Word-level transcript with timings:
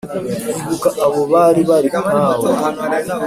Ibuka 0.63 0.89
abo 1.05 1.21
bari 1.33 1.61
bari 1.69 1.87
nkawe 2.03 2.49